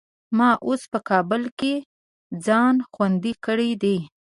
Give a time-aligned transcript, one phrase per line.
[0.37, 1.73] ما اوس په کابل کې
[2.45, 3.97] ځان خوندي کړی دی.